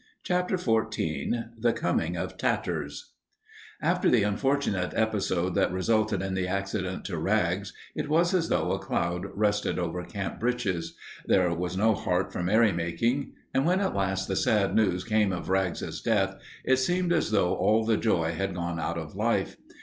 CHAPTER 0.23 0.57
XIV 0.57 1.51
THE 1.59 1.73
COMING 1.73 2.17
OF 2.17 2.35
TATTERS 2.35 3.11
After 3.83 4.09
the 4.09 4.23
unfortunate 4.23 4.93
episode 4.95 5.53
that 5.53 5.71
resulted 5.71 6.23
in 6.23 6.33
the 6.33 6.47
accident 6.47 7.05
to 7.05 7.19
Rags, 7.19 7.71
it 7.93 8.09
was 8.09 8.33
as 8.33 8.49
though 8.49 8.71
a 8.71 8.79
cloud 8.79 9.27
rested 9.35 9.77
over 9.77 10.03
Camp 10.03 10.39
Britches. 10.39 10.95
There 11.27 11.53
was 11.53 11.77
no 11.77 11.93
heart 11.93 12.33
for 12.33 12.41
merrymaking. 12.41 13.33
And 13.53 13.63
when 13.63 13.79
at 13.79 13.93
last 13.93 14.27
the 14.27 14.35
sad 14.35 14.73
news 14.75 15.03
came 15.03 15.31
of 15.31 15.49
Rags's 15.49 16.01
death, 16.01 16.35
it 16.65 16.77
seemed 16.77 17.13
as 17.13 17.29
though 17.29 17.53
all 17.53 17.85
the 17.85 17.95
joy 17.95 18.31
had 18.31 18.55
gone 18.55 18.79
out 18.79 18.97
of 18.97 19.13
life. 19.13 19.55